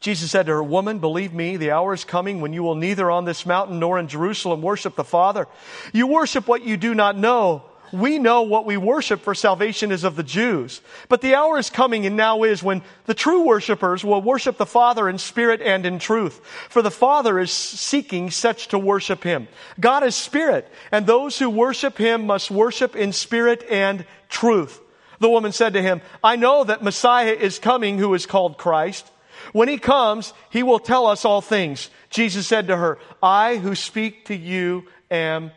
[0.00, 3.08] Jesus said to her, Woman, believe me, the hour is coming when you will neither
[3.08, 5.46] on this mountain nor in Jerusalem worship the Father.
[5.92, 7.62] You worship what you do not know.
[7.92, 10.80] We know what we worship for salvation is of the Jews.
[11.08, 14.66] But the hour is coming and now is when the true worshipers will worship the
[14.66, 16.40] Father in spirit and in truth.
[16.68, 19.48] For the Father is seeking such to worship Him.
[19.78, 24.80] God is spirit, and those who worship Him must worship in spirit and truth.
[25.18, 29.10] The woman said to him, I know that Messiah is coming who is called Christ.
[29.52, 31.90] When he comes, he will tell us all things.
[32.10, 35.52] Jesus said to her, I who speak to you am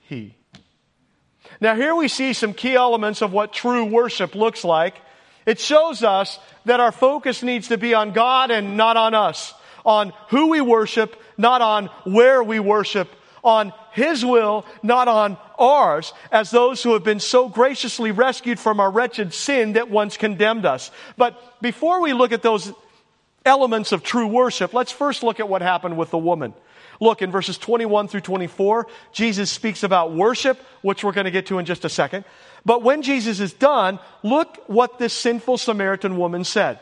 [0.00, 0.36] he.
[1.60, 4.94] Now, here we see some key elements of what true worship looks like.
[5.44, 9.52] It shows us that our focus needs to be on God and not on us,
[9.84, 13.08] on who we worship, not on where we worship,
[13.42, 18.80] on His will, not on ours, as those who have been so graciously rescued from
[18.80, 20.90] our wretched sin that once condemned us.
[21.16, 22.72] But before we look at those
[23.44, 26.54] elements of true worship, let's first look at what happened with the woman.
[27.00, 31.46] Look, in verses 21 through 24, Jesus speaks about worship, which we're going to get
[31.46, 32.24] to in just a second.
[32.64, 36.78] But when Jesus is done, look what this sinful Samaritan woman said.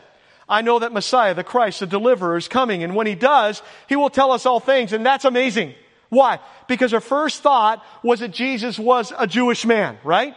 [0.47, 2.83] I know that Messiah, the Christ, the deliverer is coming.
[2.83, 4.91] And when he does, he will tell us all things.
[4.91, 5.73] And that's amazing.
[6.09, 6.39] Why?
[6.67, 10.35] Because her first thought was that Jesus was a Jewish man, right?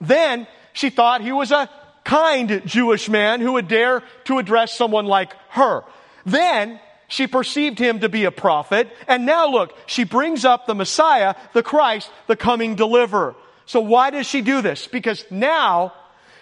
[0.00, 1.68] Then she thought he was a
[2.04, 5.82] kind Jewish man who would dare to address someone like her.
[6.24, 8.88] Then she perceived him to be a prophet.
[9.08, 13.34] And now look, she brings up the Messiah, the Christ, the coming deliverer.
[13.66, 14.86] So why does she do this?
[14.86, 15.94] Because now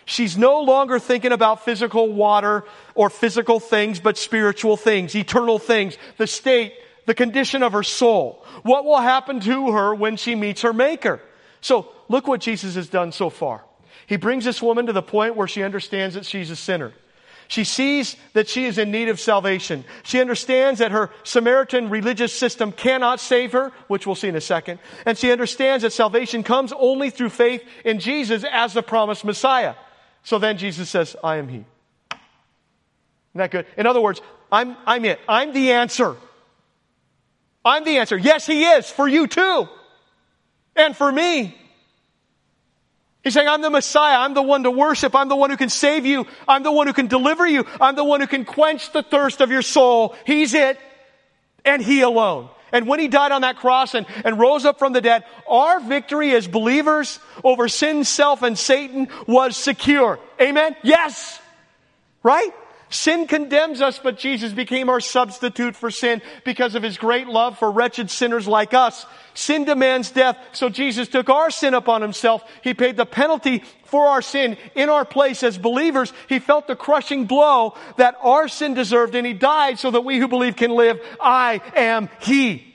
[0.05, 5.97] she's no longer thinking about physical water or physical things, but spiritual things, eternal things,
[6.19, 6.75] the state,
[7.07, 8.45] the condition of her soul.
[8.63, 11.21] What will happen to her when she meets her maker?
[11.61, 13.65] So look what Jesus has done so far.
[14.09, 16.93] He brings this woman to the point where she understands that she's a sinner.
[17.49, 19.85] She sees that she is in need of salvation.
[20.03, 24.41] She understands that her Samaritan religious system cannot save her, which we'll see in a
[24.41, 24.81] second.
[25.05, 29.75] And she understands that salvation comes only through faith in Jesus as the promised Messiah.
[30.25, 31.59] So then Jesus says, I am He.
[31.59, 31.67] Isn't
[33.35, 33.67] that good?
[33.77, 35.21] In other words, I'm, I'm it.
[35.29, 36.17] I'm the answer.
[37.65, 38.17] I'm the answer.
[38.17, 39.69] Yes, He is for you too.
[40.75, 41.57] And for me.
[43.27, 44.21] He's saying, I'm the Messiah.
[44.21, 45.17] I'm the one to worship.
[45.17, 46.29] I'm the one who can save you.
[46.47, 47.67] I'm the one who can deliver you.
[47.81, 50.15] I'm the one who can quench the thirst of your soul.
[50.25, 50.79] He's it.
[51.65, 52.49] And He alone.
[52.71, 55.81] And when He died on that cross and, and rose up from the dead, our
[55.81, 60.21] victory as believers over sin, self, and Satan was secure.
[60.41, 60.77] Amen?
[60.85, 61.41] Yes.
[62.23, 62.53] Right?
[62.89, 67.59] Sin condemns us, but Jesus became our substitute for sin because of his great love
[67.59, 69.05] for wretched sinners like us.
[69.35, 72.45] Sin demands death, so Jesus took our sin upon himself.
[72.63, 76.13] He paid the penalty for our sin in our place as believers.
[76.29, 80.19] He felt the crushing blow that our sin deserved, and he died so that we
[80.19, 81.01] who believe can live.
[81.21, 82.73] I am he.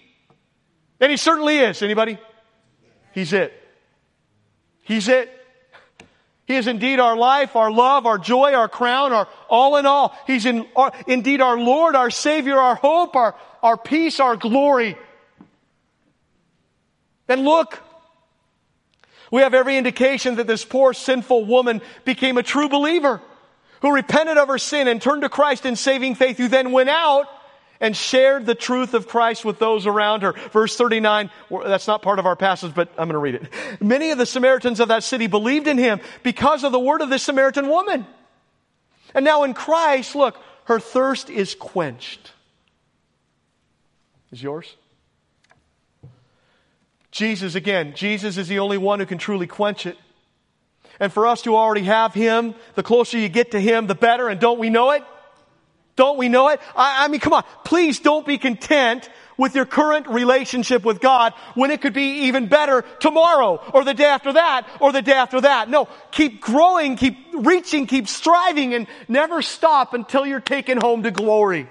[1.00, 1.82] And he certainly is.
[1.82, 2.18] Anybody?
[3.14, 3.54] He's it.
[4.84, 5.41] He's it.
[6.52, 10.14] He is indeed our life, our love, our joy, our crown, our all in all.
[10.28, 14.98] He's in, our, indeed our Lord, our Savior, our hope, our, our peace, our glory.
[17.30, 17.80] And look,
[19.32, 23.22] we have every indication that this poor sinful woman became a true believer
[23.82, 26.90] who repented of her sin and turned to Christ in saving faith, who then went
[26.90, 27.28] out
[27.82, 30.34] and shared the truth of Christ with those around her.
[30.54, 31.30] Verse 39,
[31.66, 33.82] that's not part of our passage, but I'm going to read it.
[33.82, 37.10] Many of the Samaritans of that city believed in him because of the word of
[37.10, 38.06] this Samaritan woman.
[39.14, 42.32] And now in Christ, look, her thirst is quenched.
[44.32, 44.74] Is yours?
[47.10, 49.98] Jesus, again, Jesus is the only one who can truly quench it.
[51.00, 54.30] And for us to already have Him, the closer you get to Him, the better.
[54.30, 55.04] And don't we know it?
[56.02, 56.60] Don't we know it?
[56.76, 57.44] I, I mean, come on.
[57.64, 62.48] Please don't be content with your current relationship with God when it could be even
[62.48, 65.70] better tomorrow or the day after that or the day after that.
[65.70, 71.12] No, keep growing, keep reaching, keep striving and never stop until you're taken home to
[71.12, 71.70] glory.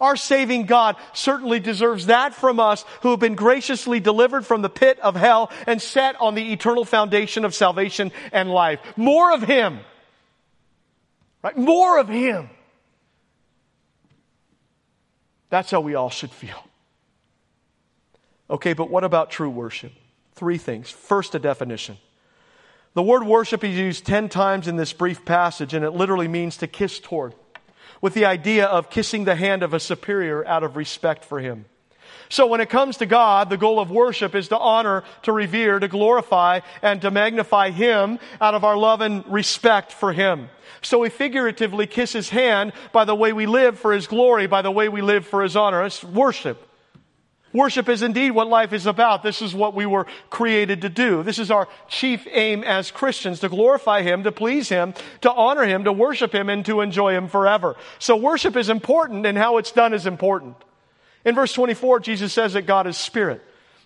[0.00, 4.70] Our saving God certainly deserves that from us who have been graciously delivered from the
[4.70, 8.78] pit of hell and set on the eternal foundation of salvation and life.
[8.96, 9.80] More of Him.
[11.42, 11.58] Right?
[11.58, 12.50] More of Him.
[15.48, 16.66] That's how we all should feel.
[18.48, 19.92] Okay, but what about true worship?
[20.34, 20.90] Three things.
[20.90, 21.98] First, a definition.
[22.94, 26.56] The word worship is used 10 times in this brief passage, and it literally means
[26.58, 27.34] to kiss toward,
[28.00, 31.66] with the idea of kissing the hand of a superior out of respect for him.
[32.28, 35.78] So when it comes to God, the goal of worship is to honor, to revere,
[35.78, 40.48] to glorify, and to magnify Him out of our love and respect for Him.
[40.82, 44.62] So we figuratively kiss His hand by the way we live for His glory, by
[44.62, 45.84] the way we live for His honor.
[45.84, 46.62] It's worship.
[47.52, 49.22] Worship is indeed what life is about.
[49.22, 51.22] This is what we were created to do.
[51.22, 54.92] This is our chief aim as Christians, to glorify Him, to please Him,
[55.22, 57.76] to honor Him, to worship Him, and to enjoy Him forever.
[57.98, 60.56] So worship is important and how it's done is important.
[61.26, 63.42] In verse 24, Jesus says that God is spirit.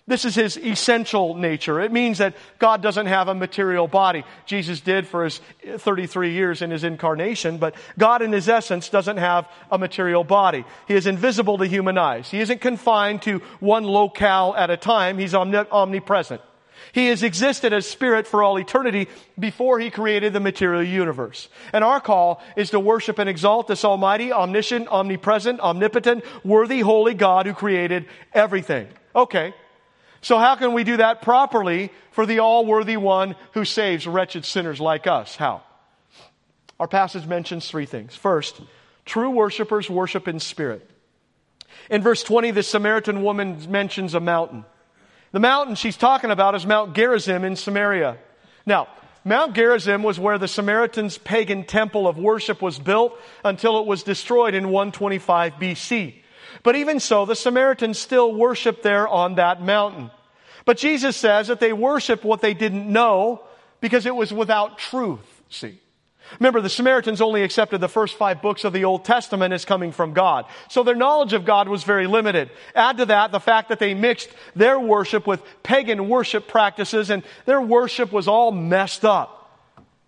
[0.07, 1.79] This is his essential nature.
[1.79, 4.23] It means that God doesn't have a material body.
[4.45, 5.39] Jesus did for his
[5.77, 10.65] 33 years in his incarnation, but God in his essence doesn't have a material body.
[10.87, 12.29] He is invisible to human eyes.
[12.29, 15.17] He isn't confined to one locale at a time.
[15.17, 16.41] He's omnipresent.
[16.93, 19.07] He has existed as spirit for all eternity
[19.39, 21.47] before he created the material universe.
[21.71, 27.13] And our call is to worship and exalt this almighty, omniscient, omnipresent, omnipotent, worthy, holy
[27.13, 28.87] God who created everything.
[29.15, 29.53] Okay.
[30.21, 34.79] So how can we do that properly for the all-worthy one who saves wretched sinners
[34.79, 35.35] like us?
[35.35, 35.63] How?
[36.79, 38.15] Our passage mentions three things.
[38.15, 38.61] First,
[39.05, 40.87] true worshipers worship in spirit.
[41.89, 44.65] In verse 20, the Samaritan woman mentions a mountain.
[45.31, 48.17] The mountain she's talking about is Mount Gerizim in Samaria.
[48.65, 48.87] Now,
[49.23, 54.03] Mount Gerizim was where the Samaritans' pagan temple of worship was built until it was
[54.03, 56.15] destroyed in 125 BC.
[56.63, 60.11] But even so, the Samaritans still worshiped there on that mountain.
[60.65, 63.43] But Jesus says that they worshiped what they didn't know
[63.79, 65.79] because it was without truth, see.
[66.39, 69.91] Remember, the Samaritans only accepted the first five books of the Old Testament as coming
[69.91, 70.45] from God.
[70.69, 72.49] So their knowledge of God was very limited.
[72.75, 77.23] Add to that the fact that they mixed their worship with pagan worship practices and
[77.45, 79.37] their worship was all messed up.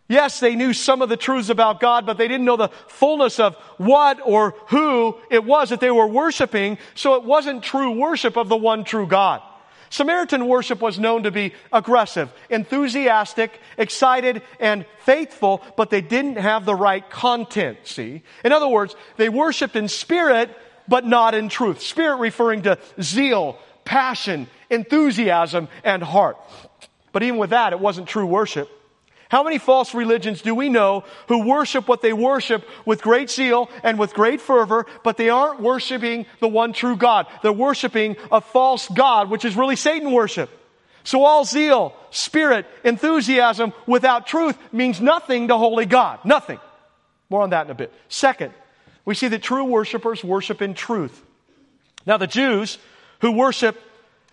[0.08, 3.40] Yes, they knew some of the truths about God, but they didn't know the fullness
[3.40, 8.38] of what or who it was that they were worshiping, so it wasn't true worship
[8.38, 9.42] of the one true God.
[9.94, 16.66] Samaritan worship was known to be aggressive, enthusiastic, excited, and faithful, but they didn't have
[16.66, 18.24] the right content, see?
[18.44, 20.50] In other words, they worshiped in spirit,
[20.88, 21.80] but not in truth.
[21.80, 26.38] Spirit referring to zeal, passion, enthusiasm, and heart.
[27.12, 28.72] But even with that, it wasn't true worship.
[29.34, 33.68] How many false religions do we know who worship what they worship with great zeal
[33.82, 37.26] and with great fervor, but they aren't worshiping the one true God?
[37.42, 40.52] They're worshiping a false God, which is really Satan worship.
[41.04, 46.24] So all zeal, spirit, enthusiasm without truth means nothing to holy God.
[46.24, 46.60] Nothing.
[47.32, 47.92] More on that in a bit.
[48.10, 48.54] Second,
[49.04, 51.26] we see that true worshipers worship in truth.
[52.06, 52.78] Now the Jews
[53.22, 53.82] who worship,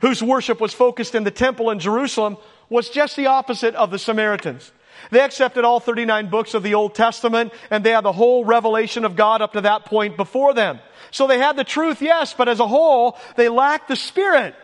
[0.03, 2.37] whose worship was focused in the temple in Jerusalem
[2.69, 4.71] was just the opposite of the Samaritans.
[5.11, 9.05] They accepted all 39 books of the Old Testament and they had the whole revelation
[9.05, 10.81] of God up to that point before them.
[11.11, 14.55] So they had the truth, yes, but as a whole, they lacked the spirit,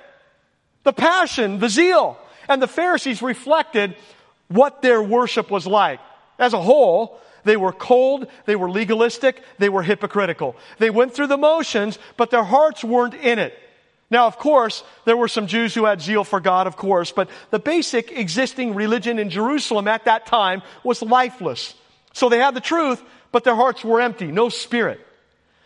[0.84, 2.18] the passion, the zeal.
[2.48, 3.96] And the Pharisees reflected
[4.48, 6.00] what their worship was like.
[6.38, 10.56] As a whole, they were cold, they were legalistic, they were hypocritical.
[10.78, 13.58] They went through the motions, but their hearts weren't in it.
[14.10, 17.28] Now, of course, there were some Jews who had zeal for God, of course, but
[17.50, 21.74] the basic existing religion in Jerusalem at that time was lifeless.
[22.12, 23.02] So they had the truth,
[23.32, 25.00] but their hearts were empty, no spirit.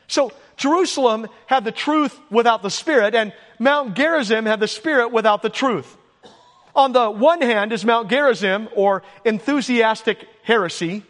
[0.09, 5.43] So Jerusalem had the truth without the spirit, and Mount Gerizim had the spirit without
[5.43, 5.97] the truth.
[6.74, 11.03] On the one hand is Mount Gerizim, or enthusiastic heresy,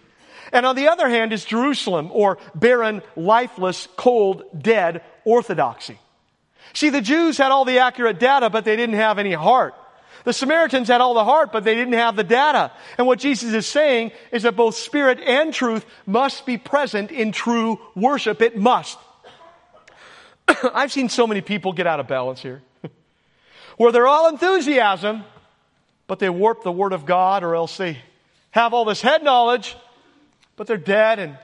[0.52, 5.98] and on the other hand is Jerusalem, or barren, lifeless, cold, dead orthodoxy.
[6.72, 9.74] See, the Jews had all the accurate data, but they didn't have any heart.
[10.24, 12.72] The Samaritans had all the heart, but they didn't have the data.
[12.98, 17.32] And what Jesus is saying is that both spirit and truth must be present in
[17.32, 18.42] true worship.
[18.42, 18.98] It must.
[20.74, 22.62] I've seen so many people get out of balance here.
[23.76, 25.24] Where they're all enthusiasm,
[26.06, 27.98] but they warp the Word of God, or else they
[28.50, 29.76] have all this head knowledge,
[30.56, 31.38] but they're dead and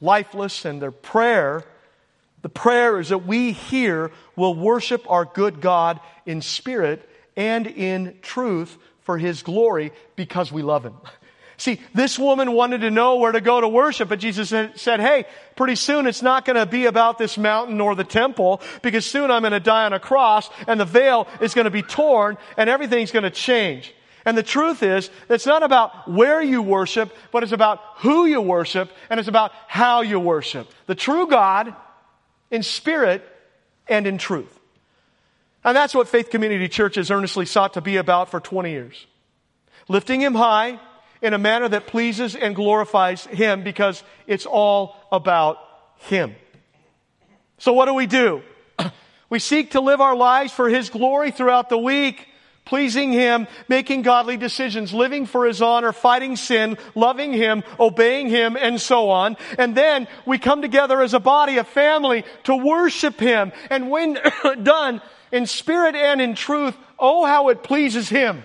[0.00, 1.64] lifeless, and their prayer
[2.42, 8.18] the prayer is that we here will worship our good God in spirit and in
[8.22, 10.94] truth for his glory because we love him.
[11.56, 15.26] See, this woman wanted to know where to go to worship, but Jesus said, hey,
[15.56, 19.30] pretty soon it's not going to be about this mountain or the temple because soon
[19.30, 22.38] I'm going to die on a cross and the veil is going to be torn
[22.56, 23.94] and everything's going to change.
[24.24, 28.40] And the truth is, it's not about where you worship, but it's about who you
[28.40, 30.66] worship and it's about how you worship.
[30.86, 31.76] The true God
[32.50, 33.22] in spirit
[33.88, 34.58] and in truth.
[35.64, 39.06] And that's what Faith Community Church has earnestly sought to be about for 20 years.
[39.88, 40.80] Lifting Him high
[41.20, 45.58] in a manner that pleases and glorifies Him because it's all about
[45.98, 46.34] Him.
[47.58, 48.42] So what do we do?
[49.28, 52.26] We seek to live our lives for His glory throughout the week,
[52.64, 58.56] pleasing Him, making godly decisions, living for His honor, fighting sin, loving Him, obeying Him,
[58.56, 59.36] and so on.
[59.58, 63.52] And then we come together as a body, a family, to worship Him.
[63.70, 64.18] And when
[64.62, 65.02] done
[65.32, 68.44] in spirit and in truth, oh, how it pleases Him.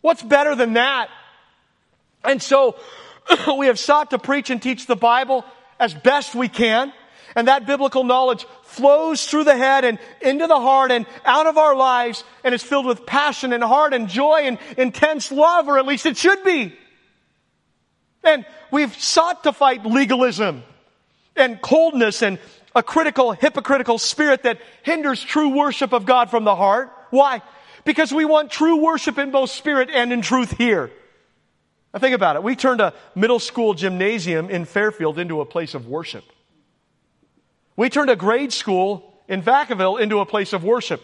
[0.00, 1.08] What's better than that?
[2.24, 2.76] And so
[3.56, 5.44] we have sought to preach and teach the Bible
[5.78, 6.92] as best we can.
[7.34, 11.58] And that biblical knowledge flows through the head and into the heart and out of
[11.58, 15.78] our lives and is filled with passion and heart and joy and intense love, or
[15.78, 16.74] at least it should be.
[18.24, 20.62] And we've sought to fight legalism
[21.36, 22.38] and coldness and
[22.74, 26.90] a critical, hypocritical spirit that hinders true worship of God from the heart.
[27.10, 27.42] Why?
[27.84, 30.90] Because we want true worship in both spirit and in truth here.
[31.92, 32.42] Now think about it.
[32.42, 36.24] We turned a middle school gymnasium in Fairfield into a place of worship.
[37.76, 41.02] We turned a grade school in Vacaville into a place of worship.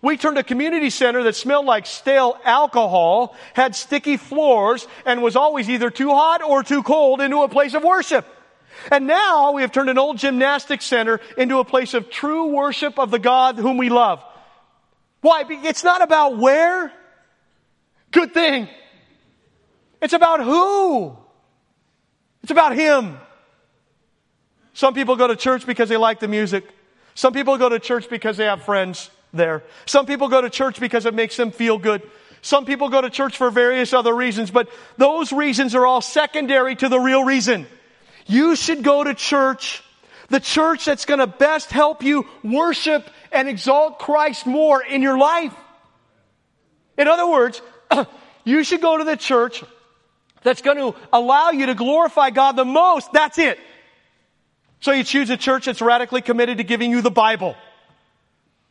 [0.00, 5.36] We turned a community center that smelled like stale alcohol, had sticky floors, and was
[5.36, 8.26] always either too hot or too cold into a place of worship.
[8.90, 12.98] And now we have turned an old gymnastics center into a place of true worship
[12.98, 14.24] of the God whom we love.
[15.20, 15.44] Why?
[15.48, 16.92] It's not about where.
[18.10, 18.68] Good thing.
[20.00, 21.16] It's about who.
[22.42, 23.18] It's about Him.
[24.74, 26.64] Some people go to church because they like the music.
[27.14, 29.62] Some people go to church because they have friends there.
[29.86, 32.02] Some people go to church because it makes them feel good.
[32.40, 36.74] Some people go to church for various other reasons, but those reasons are all secondary
[36.76, 37.66] to the real reason.
[38.26, 39.82] You should go to church,
[40.28, 45.18] the church that's going to best help you worship and exalt Christ more in your
[45.18, 45.54] life.
[46.98, 47.62] In other words,
[48.44, 49.62] you should go to the church
[50.42, 53.12] that's going to allow you to glorify God the most.
[53.12, 53.58] That's it.
[54.82, 57.54] So you choose a church that's radically committed to giving you the Bible.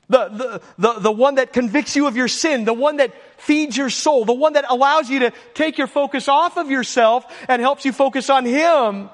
[0.10, 3.78] The, the, the, the one that convicts you of your sin, the one that feeds
[3.78, 7.62] your soul, the one that allows you to take your focus off of yourself and
[7.62, 9.10] helps you focus on Him.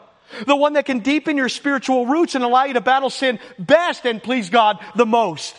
[0.48, 4.06] The one that can deepen your spiritual roots and allow you to battle sin best
[4.06, 5.56] and please God the most.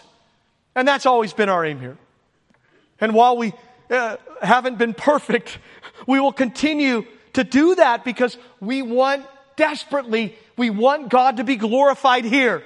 [0.75, 1.99] And that's always been our aim here.
[3.01, 3.53] And while we
[3.91, 5.57] uh, haven't been perfect,
[6.09, 9.25] we will continue to do that because we want
[9.59, 12.63] desperately we want God to be glorified here.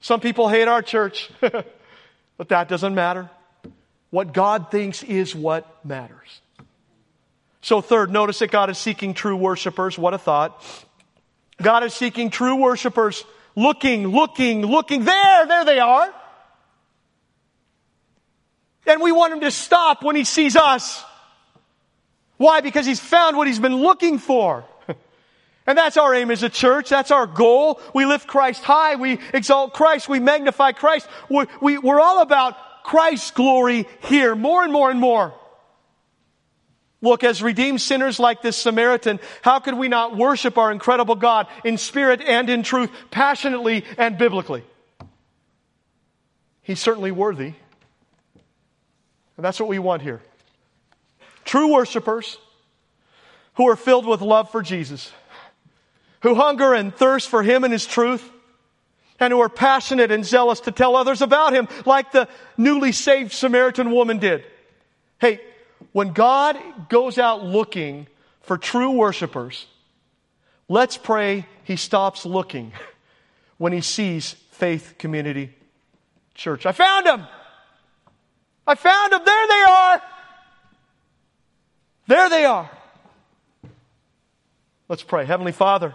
[0.00, 3.30] Some people hate our church, but that doesn't matter.
[4.10, 6.40] What God thinks is what matters.
[7.62, 9.98] So, third, notice that God is seeking true worshipers.
[9.98, 10.62] What a thought.
[11.62, 13.24] God is seeking true worshipers,
[13.56, 15.04] looking, looking, looking.
[15.04, 16.12] There, there they are.
[18.86, 21.02] And we want him to stop when he sees us.
[22.36, 22.60] Why?
[22.60, 24.64] Because he's found what he's been looking for.
[25.66, 26.90] And that's our aim as a church.
[26.90, 27.80] That's our goal.
[27.94, 28.96] We lift Christ high.
[28.96, 30.08] We exalt Christ.
[30.08, 31.08] We magnify Christ.
[31.30, 35.32] We're, we, we are all about Christ's glory here more and more and more.
[37.00, 41.46] Look, as redeemed sinners like this Samaritan, how could we not worship our incredible God
[41.62, 44.64] in spirit and in truth, passionately and biblically?
[46.62, 47.52] He's certainly worthy.
[49.36, 50.22] And that's what we want here.
[51.44, 52.38] True worshipers
[53.54, 55.12] who are filled with love for Jesus
[56.24, 58.28] who hunger and thirst for Him and His truth,
[59.20, 63.30] and who are passionate and zealous to tell others about Him, like the newly saved
[63.30, 64.42] Samaritan woman did.
[65.20, 65.40] Hey,
[65.92, 66.58] when God
[66.88, 68.06] goes out looking
[68.40, 69.66] for true worshipers,
[70.66, 72.72] let's pray He stops looking
[73.58, 75.54] when He sees Faith Community
[76.34, 76.64] Church.
[76.64, 77.26] I found Him!
[78.66, 79.20] I found them.
[79.26, 80.02] There they are.
[82.06, 82.70] There they are.
[84.88, 85.26] Let's pray.
[85.26, 85.94] Heavenly Father,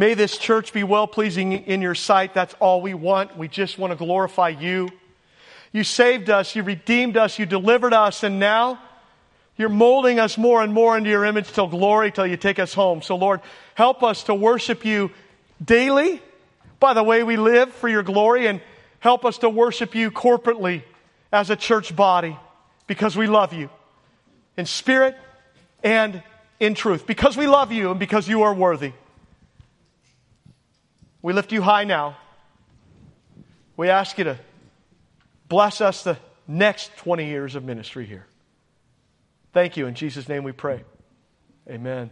[0.00, 2.32] May this church be well pleasing in your sight.
[2.32, 3.36] That's all we want.
[3.36, 4.88] We just want to glorify you.
[5.72, 8.80] You saved us, you redeemed us, you delivered us, and now
[9.58, 12.72] you're molding us more and more into your image till glory, till you take us
[12.72, 13.02] home.
[13.02, 13.42] So, Lord,
[13.74, 15.10] help us to worship you
[15.62, 16.22] daily
[16.78, 18.62] by the way we live for your glory, and
[19.00, 20.82] help us to worship you corporately
[21.30, 22.38] as a church body
[22.86, 23.68] because we love you
[24.56, 25.14] in spirit
[25.84, 26.22] and
[26.58, 28.94] in truth, because we love you and because you are worthy.
[31.22, 32.16] We lift you high now.
[33.76, 34.38] We ask you to
[35.48, 38.26] bless us the next 20 years of ministry here.
[39.52, 39.86] Thank you.
[39.86, 40.84] In Jesus' name we pray.
[41.68, 42.10] Amen.